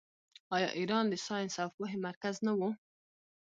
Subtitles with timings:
[0.55, 2.59] آیا ایران د ساینس او پوهې مرکز نه و؟